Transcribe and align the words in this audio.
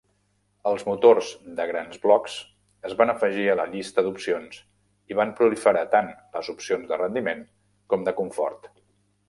Els 0.69 0.83
motors 0.85 1.27
de 1.59 1.65
grans 1.71 1.99
blocs 2.05 2.37
es 2.89 2.95
van 3.03 3.13
afegir 3.13 3.45
a 3.51 3.57
la 3.61 3.67
llista 3.75 4.05
d'opcions 4.07 4.63
i 5.13 5.21
van 5.21 5.37
proliferar 5.43 5.87
tant 5.95 6.13
les 6.39 6.53
opcions 6.57 6.91
de 6.95 7.03
rendiment 7.05 7.49
com 7.95 8.09
de 8.11 8.19
confort. 8.23 8.71